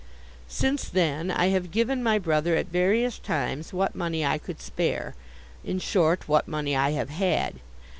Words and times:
'Since 0.47 0.89
then, 0.89 1.29
I 1.29 1.49
have 1.49 1.69
given 1.69 2.01
my 2.01 2.17
brother, 2.17 2.55
at 2.55 2.65
various 2.65 3.19
times, 3.19 3.71
what 3.71 3.93
money 3.93 4.25
I 4.25 4.39
could 4.39 4.59
spare: 4.59 5.13
in 5.63 5.77
short, 5.77 6.27
what 6.27 6.47
money 6.47 6.75
I 6.75 6.89
have 6.93 7.11
had. 7.11 7.59